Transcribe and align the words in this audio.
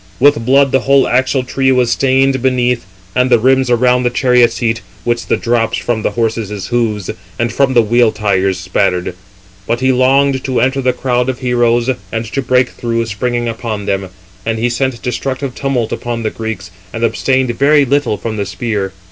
With 0.19 0.43
blood 0.43 0.71
the 0.71 0.79
whole 0.79 1.05
axletree 1.07 1.71
was 1.71 1.91
stained 1.91 2.41
beneath, 2.41 2.87
and 3.15 3.29
the 3.29 3.37
rims 3.37 3.69
around 3.69 4.01
the 4.01 4.09
chariot 4.09 4.51
seat, 4.51 4.81
which 5.03 5.27
the 5.27 5.37
drops 5.37 5.77
from 5.77 6.01
the 6.01 6.09
horses' 6.09 6.69
hoofs, 6.69 7.11
and 7.37 7.53
from 7.53 7.75
the 7.75 7.83
wheel 7.83 8.11
tires, 8.11 8.59
spattered. 8.59 9.13
But 9.67 9.79
he 9.79 9.91
longed 9.91 10.43
to 10.45 10.59
enter 10.59 10.81
the 10.81 10.91
crowd 10.91 11.29
of 11.29 11.37
heroes, 11.37 11.91
and 12.11 12.25
to 12.25 12.41
break 12.41 12.69
through, 12.69 13.05
springing 13.05 13.47
upon 13.47 13.85
them. 13.85 14.09
And 14.43 14.57
he 14.57 14.69
sent 14.71 14.99
destructive 15.03 15.53
tumult 15.53 15.91
upon 15.91 16.23
the 16.23 16.31
Greeks, 16.31 16.71
and 16.91 17.03
abstained 17.03 17.51
very 17.59 17.85
little 17.85 18.17
from 18.17 18.37
the 18.37 18.47
spear. 18.47 18.93